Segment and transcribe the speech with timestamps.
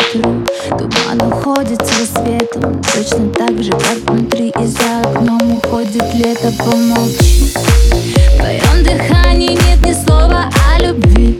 [0.00, 6.52] ветеру Туман уходит с рассветом Точно так же, как внутри и за окном Уходит лето,
[6.58, 7.52] помолчи.
[7.52, 11.38] В твоем дыхании нет ни слова о любви.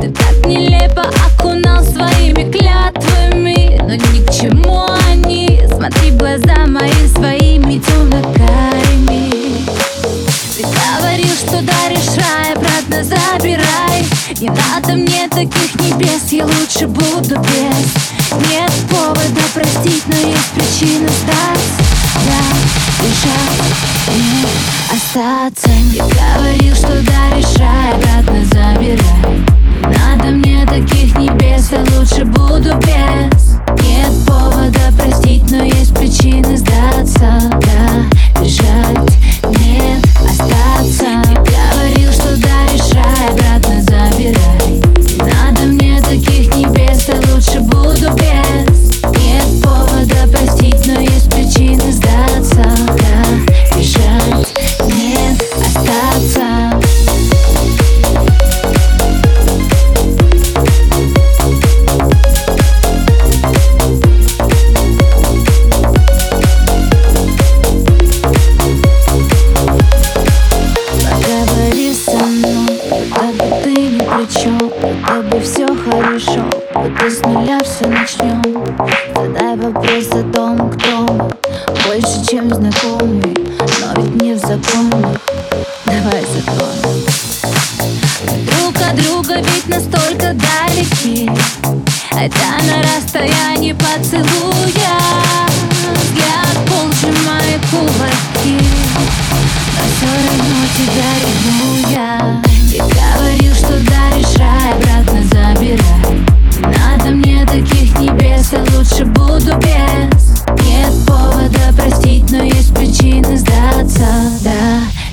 [0.00, 1.04] Ты так нелепо
[1.38, 5.60] окунал своими клятвами Но ни к чему они.
[5.68, 9.30] Смотри в глаза мои своими темно-карими
[10.56, 14.04] Ты говорил, что даришь рай, обратно забирай.
[14.40, 14.94] Не надо
[16.42, 18.48] я лучше буду без.
[18.48, 21.84] Нет повода простить, но есть причина сдаться.
[22.26, 22.42] Да,
[23.00, 23.74] бежать,
[24.08, 24.48] нет,
[24.92, 25.68] остаться.
[25.68, 26.71] Не говорил,
[75.32, 76.44] Бы все хорошо,
[76.74, 78.42] будто с нуля все начнем
[79.16, 81.30] Задай вопрос о том, кто мы
[81.86, 83.34] Больше, чем знакомый,
[83.80, 85.16] но ведь не в законах
[85.86, 87.02] Давай закроем
[88.26, 91.30] Мы друг от друга ведь настолько далеки.
[92.10, 94.98] Это на расстоянии поцелуя.
[95.94, 98.58] Взгляд пол сжимает кулаки.
[99.78, 101.81] Но все равно тебя ревную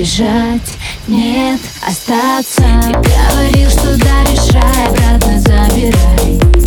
[0.00, 0.78] Да, бежать,
[1.08, 2.62] нет, остаться.
[2.88, 6.59] И говорил, что даришь рай, обратно забирай